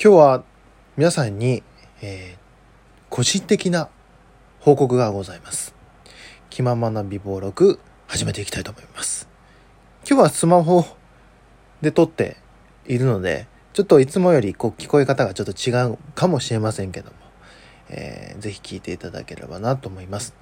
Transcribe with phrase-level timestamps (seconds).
[0.00, 0.44] 今日は
[0.96, 1.64] 皆さんに、
[2.02, 2.38] えー、
[3.10, 3.88] 個人的な
[4.60, 5.74] 報告がございます。
[6.50, 9.28] 気ままな美貌録始めていきたいと思います。
[10.08, 10.84] 今日はスマホ
[11.80, 12.36] で撮って
[12.86, 17.16] いるので、ちょっといつもよりこう聞こえ方がちょっと違うかもしれませんけども、
[17.88, 20.32] えー、ぜひ聞いていただければなと思います。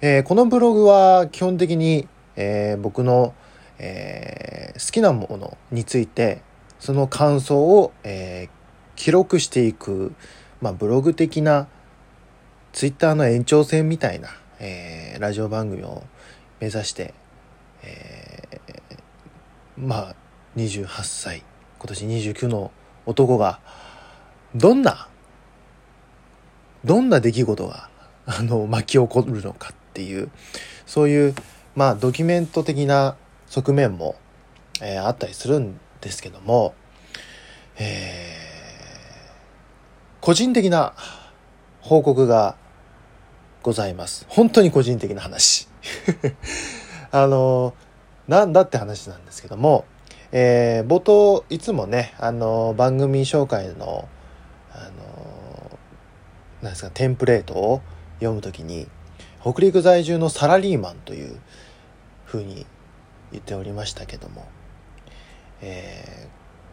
[0.00, 3.34] えー、このブログは基本的に、えー、僕の、
[3.78, 6.40] えー、好きなものについて
[6.78, 8.61] その感想を、えー、
[8.96, 10.14] 記録していく、
[10.60, 11.68] まあ、ブログ的な
[12.72, 16.02] ツイッターの延長線みたいな、えー、ラジオ番組を
[16.60, 17.14] 目指して、
[17.82, 20.14] えー、まあ
[20.56, 21.42] 28歳
[21.78, 22.70] 今年29の
[23.04, 23.60] 男が
[24.54, 25.08] どんな
[26.84, 27.88] どんな出来事が
[28.26, 30.30] あの巻き起こるのかっていう
[30.86, 31.34] そういう
[31.74, 33.16] まあドキュメント的な
[33.48, 34.14] 側面も、
[34.80, 36.74] えー、あったりするんですけども、
[37.76, 38.51] えー
[40.22, 40.94] 個人的な
[41.80, 42.54] 報告が
[43.60, 44.24] ございます。
[44.28, 45.68] 本当に個人的な話。
[47.10, 47.74] あの、
[48.28, 49.84] なんだって話なんですけども、
[50.30, 54.08] えー、冒頭、いつもね、あの、番組紹介の、
[54.72, 55.78] あの、
[56.62, 57.80] なんですか、テンプレートを
[58.20, 58.86] 読むときに、
[59.40, 61.40] 北陸在住のサラリーマンという
[62.26, 62.64] ふうに
[63.32, 64.46] 言っておりましたけども、
[65.62, 66.28] えー、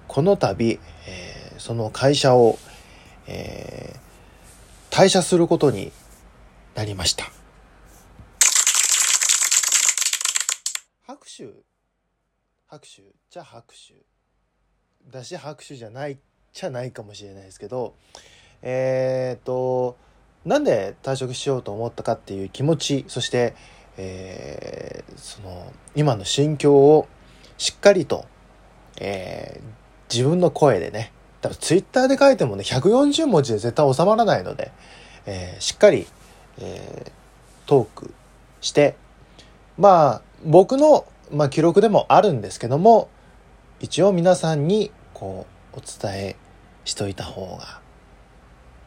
[0.07, 2.59] この度、えー、その会社を
[3.31, 5.91] えー、退社することに
[6.73, 7.25] なりました。
[11.05, 11.47] 拍手。
[12.67, 13.03] 拍手。
[13.30, 13.94] じゃ拍手。
[15.11, 16.17] だし拍手じゃない
[16.53, 17.95] じゃないかもしれないですけど
[18.61, 19.95] えっ、と
[20.45, 23.55] なんで退職しようと思ったかっていう気持ちそして、
[23.97, 27.08] えー、その今の心境を
[27.58, 28.25] しっかりと、
[28.99, 34.71] えー、自分の声でね多分ツイッターで書いてもね、140文字で絶対収まらないので、
[35.25, 36.07] えー、しっかり、
[36.59, 37.11] えー、
[37.67, 38.13] トーク
[38.61, 38.95] して、
[39.77, 43.09] まあ、僕の、まあ、記録でもあるんですけども、
[43.80, 46.36] 一応皆さんに、こう、お伝え
[46.83, 47.80] しといた方が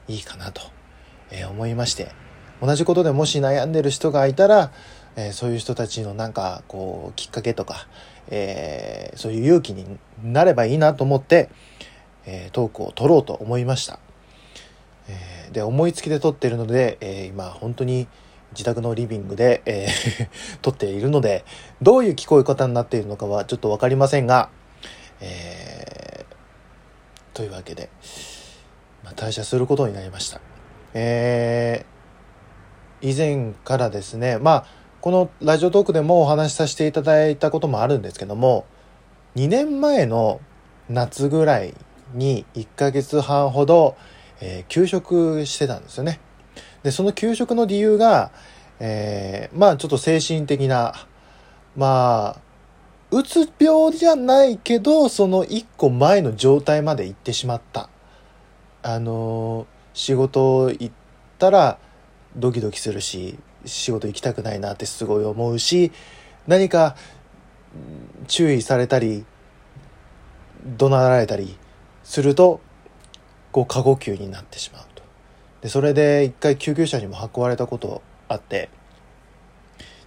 [0.09, 0.63] いいかなと、
[1.31, 2.11] えー、思いまして、
[2.61, 4.71] 同じことでもし悩んでる人がいたら、
[5.17, 7.87] えー、そういう人たちのなんか、こう、きっかけとか、
[8.29, 11.49] えー、そういう勇気になればいいなと思って、
[12.27, 13.99] えー、トークを撮ろうと思いました。
[15.09, 18.07] えー、で、思いつきで撮っているので、えー、今本当に
[18.53, 20.29] 自宅のリビングで、えー
[20.63, 21.45] 撮っているので、
[21.81, 24.51] どういう聞こえ方になっているのかはちょっとわかりませんが、
[25.21, 27.89] えー、というわけで、
[29.05, 30.41] まあ、退社することになりました。
[30.95, 34.67] えー、以前からですね、まあ、
[35.01, 38.67] このラジオトークでもお話しさせていただいたこともあるんですけども、
[39.37, 40.41] 2年前の
[40.89, 41.75] 夏ぐらい
[42.15, 43.97] に1ヶ月半ほど、
[44.41, 46.21] えー、休職してたんですよね。
[46.83, 48.33] で、その休職の理由が、
[48.81, 50.95] えー、まあちょっと精神的な、
[51.77, 52.41] まあ、
[53.11, 57.89] うつ病じゃないけど、その一個前の状態まで行ってしまった。
[58.83, 60.91] あのー、仕事行っ
[61.39, 61.79] たら
[62.35, 65.93] ドキドキするし、仕事行きたくないなってすごい思うし、
[66.47, 66.97] 何か
[68.27, 69.25] 注意されたり、
[70.65, 71.57] 怒鳴られたり
[72.13, 72.61] すると
[73.53, 75.03] こう過呼吸になってしまうと。
[75.63, 78.69] でそれで一回救急車にも運ばれたことあって。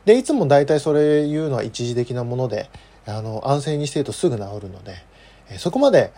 [0.05, 2.69] でいつも大体それ言うのは一時的なもので
[3.07, 4.97] あの安静にしてるとすぐ治るので、
[5.49, 6.13] えそこまで、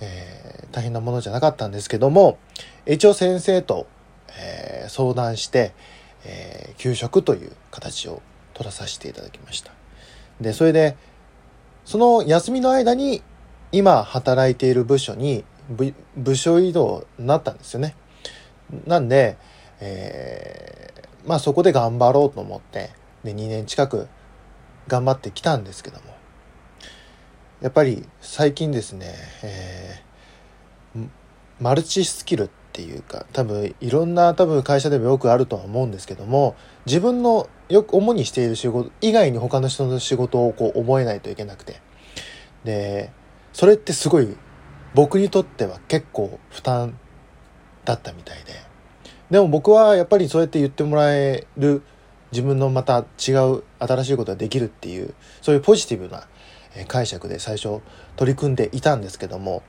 [0.00, 2.36] えー、大変なものじゃなかったんですけども
[2.84, 3.86] 一応先生と、
[4.40, 5.72] えー、相談して、
[6.24, 8.22] えー、休職という形を
[8.54, 9.70] 取らさせていただきました。
[10.40, 10.96] でそれで
[11.84, 13.22] その休みの間に
[13.72, 15.44] 今働いている部署に
[16.16, 17.94] 部署移動になったんですよね。
[18.86, 19.36] なんで、
[19.80, 22.90] えー、まあそこで頑張ろうと思って、
[23.24, 24.08] で、2年近く
[24.86, 26.02] 頑張ってきたんですけども、
[27.60, 31.08] やっぱり最近ですね、えー、
[31.60, 36.56] マルチスキルっていうか、多分いろんな多分会社でもよくあるとは思うんですけども、
[36.86, 41.80] 自分のよく主にしている仕事以外に他の人の仕事をこう覚えないといけなくて、
[42.64, 43.10] で、
[43.58, 44.36] それってすごい
[44.94, 46.96] 僕にとっては結構負担
[47.84, 48.52] だったみたいで。
[49.32, 51.82] でも僕はやっぱりそうやって言ってもらえる
[52.30, 55.12] 自分のまた違う新しいことができるっていう
[55.42, 56.28] そういうポジティブな
[56.86, 57.80] 解釈で最初
[58.14, 59.64] 取り組んでいたんですけども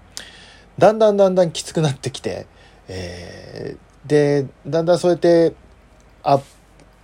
[0.78, 2.46] だんだんだんだんきつくなってきて、
[2.88, 5.56] えー、でだんだんそうやって
[6.22, 6.40] あ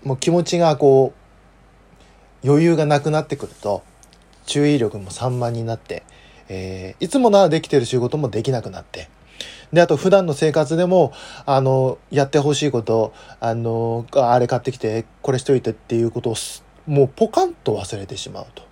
[0.04, 1.14] もう気持ちがこ
[2.44, 3.82] う余裕がなくなってくると
[4.46, 6.04] 注意力も散漫になって
[6.50, 9.10] えー、いつもならできてる仕事もできなくなって、
[9.74, 11.12] であと普段の生活でも
[11.46, 16.36] あのやってほしいことあのあれ買ってきてこれしといてっていうことを
[16.88, 18.64] もうポカンと忘れてしまうと。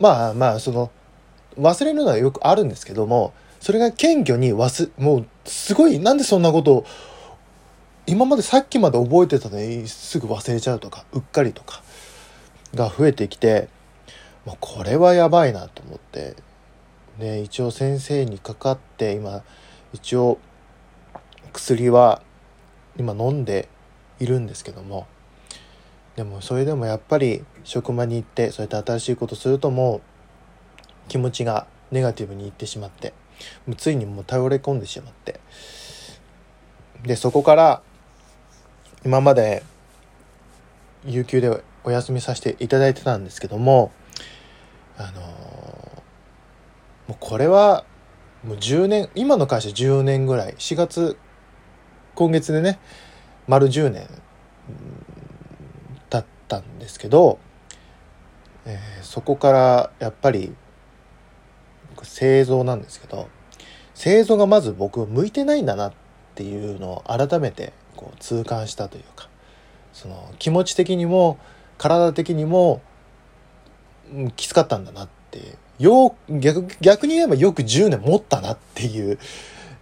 [0.00, 0.90] まあまあその
[1.58, 6.86] 忘れるのはよくあるんですけどもそれが謙虚に忘もうすごいなんでそんなことを
[8.06, 11.82] 今までさっきまで覚えてたのにすぐ忘れちゃうとかうっかりとか
[12.74, 13.68] が増えてきて
[14.46, 16.47] もうこれはやばいなと思って。
[17.18, 19.42] で一応先生にかかって今
[19.92, 20.38] 一応
[21.52, 22.22] 薬は
[22.96, 23.68] 今飲んで
[24.20, 25.06] いるんですけども。
[26.16, 30.00] でもそれでもやっぱり職場に行ってそうやって新しいことするともう
[31.08, 33.14] 気持ちがネガティブにいってしまって。
[33.66, 35.40] もうついにもう倒れ込んでしまって。
[37.02, 37.82] でそこから
[39.04, 39.62] 今まで
[41.06, 43.92] 有給でお休みさせていただいてたんですけども
[44.96, 45.47] あの
[47.08, 47.84] もうこれは
[48.44, 50.54] もう10年今の会社10年ぐらい。
[50.58, 51.16] 4月
[52.14, 52.78] 今月でね
[53.46, 54.08] 丸10年
[56.10, 57.38] だったんですけど、
[58.66, 60.54] えー、そこからやっぱり
[62.02, 63.28] 製造なんですけど
[63.94, 65.92] 製造がまず僕向いてないんだなっ
[66.34, 69.28] ていうのを改めてこう痛感したというか
[69.92, 71.38] その気持ち的にも
[71.78, 72.82] 体的にも
[74.36, 79.18] きつかったんだなってよ逆逆に言えばよく10年持ったなっていう、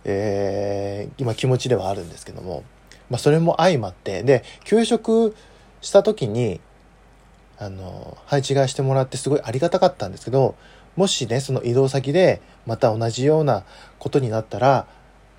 [0.05, 2.65] えー、今気持ちではあるんですけども、
[3.11, 4.23] まあ、それも相まって。
[4.23, 5.35] で休職
[5.81, 6.61] した時に
[7.59, 10.57] あの配置換えしてもらってすごいありがたかったんですけど
[10.95, 13.65] もしねその移動先でまた同じような
[13.99, 14.87] ことになったら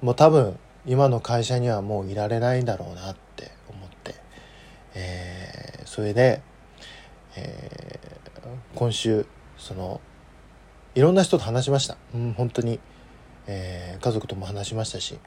[0.01, 4.15] もう多分今の会社にはもういられないんだろうなって思って、
[4.95, 6.42] えー、それで、
[7.36, 9.25] えー、今週
[9.57, 10.00] その
[10.97, 12.79] いろんな人と話しました、うん、本当に、
[13.45, 15.19] えー、家族とも話しましたし、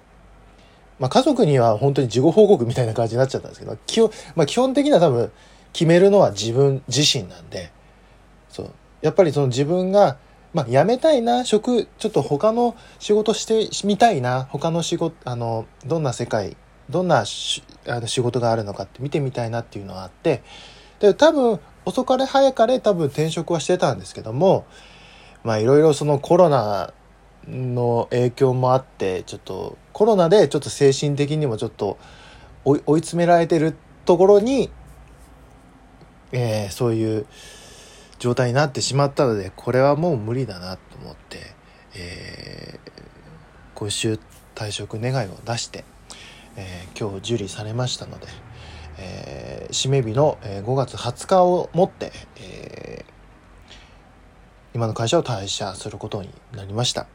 [0.99, 5.31] まあ、家族には本当に事後報告みたいな感じになっちゃったんですけど基本,、まあ、基本的には多分
[5.73, 7.71] 決めるのは自分自身なんで。
[8.49, 8.71] そう。
[9.01, 10.19] やっぱりその自分が、
[10.53, 16.57] まあ、辞めたいな職ちょっと他の仕事してみたいな他の仕事あのどんな世界
[16.91, 17.25] どんな
[17.87, 20.43] あの仕事があるのかって見てみたいなっていうのがあって。
[20.99, 24.67] で多分遅かれ早かれ多分転職はしてたんですけども
[25.45, 26.93] まあいろいろそのコロナ
[27.47, 31.99] の影響もあってちょっとコロナでちょっと精神的にもちょっと
[32.65, 34.71] 追い詰められてるところに、
[36.33, 37.27] えー、そういう
[38.19, 41.39] 状態になってしまったのでこれはもう無理だなと思って、
[41.97, 42.91] えー、
[43.75, 44.19] 今週
[44.55, 45.85] 退職願を出して、
[46.57, 48.27] えー、今日受理されましたので、
[48.99, 53.20] えー、締め日の5月20日をもって、えー、
[54.75, 57.07] 今の会社を退社することになりました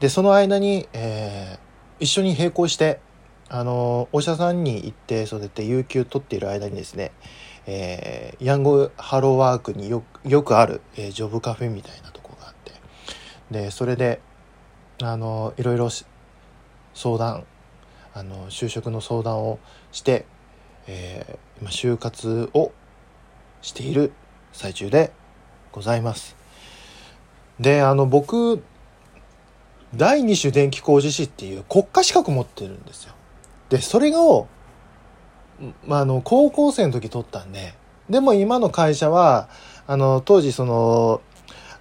[0.00, 3.00] でその間に、えー、一緒に並行して
[3.48, 7.12] あのお医者さんに行ってそうやって有給取っている間にですね、
[7.66, 12.72] えー、ヤングハローワークによよくある、えー、ジョブカフェみたいなとこがあって
[13.50, 14.20] でそれで
[15.02, 15.88] あのいろいろ
[16.94, 17.44] 相談
[18.14, 19.58] あの就職の相談を
[19.92, 20.26] して、
[20.86, 22.72] えー、今就活を
[23.62, 24.12] している
[24.52, 25.12] 最中で
[25.72, 26.37] ございます。
[27.60, 28.62] であの僕
[29.94, 33.14] 第二種電気工事士っていう国家資格持ってるんですよ。
[33.70, 34.48] でそれを、
[35.86, 37.74] まあ、の高校生の時取ったんで
[38.08, 39.48] でも今の会社は
[39.86, 41.20] あの当時その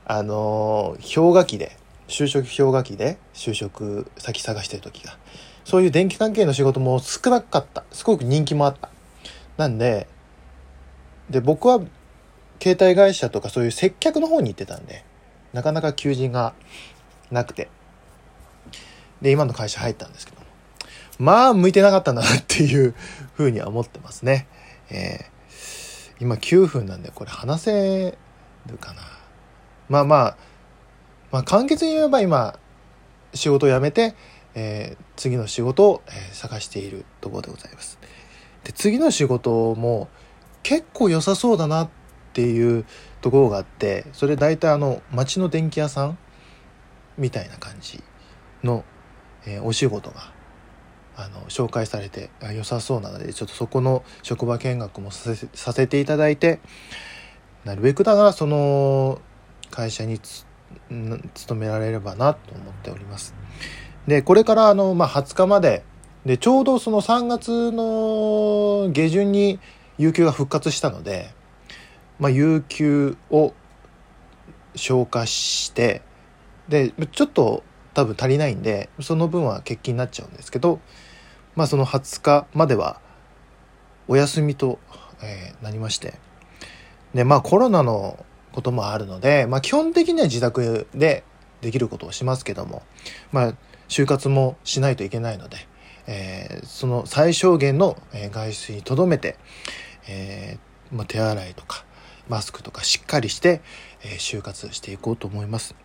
[0.06, 5.18] あの氷河期で就職氷河期で就職先探してる時が
[5.66, 8.90] そういう電気関係の仕事も少なかったすごく人気もあった
[9.58, 10.08] なんで
[11.30, 11.82] で僕は
[12.62, 15.04] 携帯会社とかそういう接客の方に行ってたんで
[15.54, 16.54] なかなか求人が
[17.32, 17.70] なくて。
[19.22, 20.38] で今の会社入ったんですけど
[21.20, 22.94] まあ向いてなかったなっていう
[23.34, 24.48] ふうには思ってますね、
[24.90, 28.18] えー、今9分なんでこれ話せ
[28.68, 29.02] るかな。
[29.90, 30.38] まあまあ
[31.32, 32.60] まあ簡潔に言えば今
[33.34, 34.16] 仕事を辞めて、
[34.54, 36.02] えー、次の仕事を、
[36.32, 37.98] 探しているところでございます。
[38.64, 40.10] で次の仕事も
[40.64, 41.90] 結構良さそうだなっ
[42.38, 42.86] ていう
[43.22, 46.20] ところがあってそれ大体あの町の電気屋さん
[47.18, 48.04] みたいな感じ
[48.64, 48.86] の、
[49.48, 50.32] えー、お仕事が
[51.16, 56.60] あの紹介されて良さそうなのでちょっとそこの職場見学もさせさせていただいて
[57.66, 59.20] なるべくだがその
[59.72, 63.34] 会社に勤められればなと思っております。
[64.06, 65.84] でこれからあの、まあ、20日まで
[66.24, 69.60] でちょうどその3月の下旬に
[69.98, 71.32] 有給が復活したので
[72.20, 73.54] まあ、有給を
[74.76, 76.02] 消化して
[76.70, 80.80] でちょっと多分足りないんでその分は欠勤になっちゃうんですけど
[81.56, 83.02] まあその20日までは
[84.08, 84.80] お休みと、
[85.22, 86.14] えーなりまして。
[87.14, 91.24] でまあコロナのこともあるので、まあ、基本的には自宅で
[91.62, 92.84] できることをしますけども
[93.32, 93.54] まあ
[93.88, 95.58] 就活もしないといけないので、
[96.06, 97.98] えーその最小限の
[98.32, 99.38] 外出にとどめて、
[100.08, 101.86] えーまあ、手洗いとか
[102.30, 103.62] マスクとかしっかりして、
[104.04, 105.76] えー就活していこうと思います。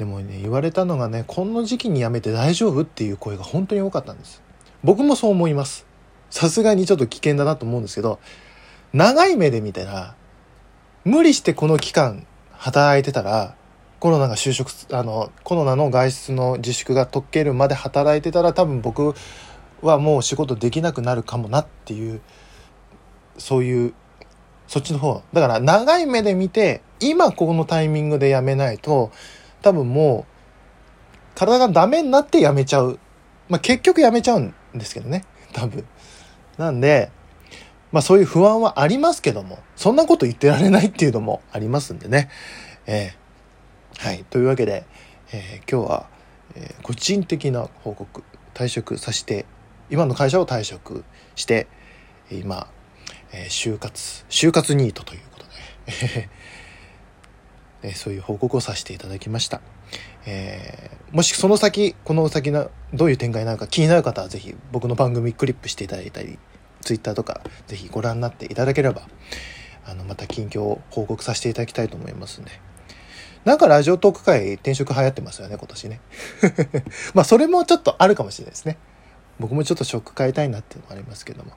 [0.00, 4.42] でもね言われたのがねこの時期に辞めて大丈夫っていう声が本当に多かったんです
[4.82, 5.84] 僕もそう思います
[6.30, 8.18] さすがにちょっと危険だなと思うんですけど
[8.94, 10.14] 長い目で見たら
[11.04, 13.54] 無理してこの期間働いてたら
[13.98, 19.14] コロナが就職あのコロナの外出の自粛が解けるまで働いてたら多分僕
[19.82, 22.22] はもう仕事できなくなるかもなっていう
[23.36, 23.94] そういう
[24.70, 25.24] そっちの方。
[25.32, 29.10] だから長い目で見て今このタイミングで辞めないと
[29.62, 33.00] 多分もう体がダメになって辞めちゃう。
[33.48, 35.24] まあ結局辞めちゃうんですけどね。
[35.52, 35.84] 多分。
[36.56, 37.10] なんで
[37.90, 42.30] まあそういう不安はありますけどもそんなこと言ってられないっていうのもありますんでね。
[42.86, 44.24] えーはい。
[44.30, 44.84] というわけで、
[45.32, 46.06] えー今日は、
[46.54, 48.22] えー個人的な報告
[48.54, 49.46] 退職させて
[49.90, 51.02] 今の会社を退職
[51.34, 51.66] して
[52.30, 52.68] 今、
[53.32, 56.28] えー就活就活ニートということで。
[57.82, 59.60] え そういう報告をさせていただきました、
[60.26, 66.38] えーもしその先この先のどういう展開なるか気になる方はぜひ僕の番組クリップしていただいたり
[66.82, 69.02] ツイッターとかぜひご覧になっていただければ
[69.84, 72.52] あのまた近況を報告させていただきたいと思いますんで
[73.44, 76.00] なんかラジオトーク界転職流行ってますよね今年ね。
[77.14, 78.76] まあそれもちょっとあるかもしれないですね。
[79.40, 81.52] 僕もちょっと食変えたいなっていうのもありますけども。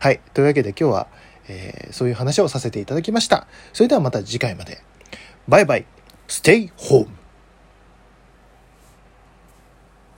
[0.00, 0.20] はい。
[0.34, 1.06] というわけで今日は、
[1.48, 3.46] えーそういう話をさせていただきました。
[3.72, 4.82] それではまた次回まで。
[5.46, 5.86] バイバイ。
[6.26, 7.25] Stay home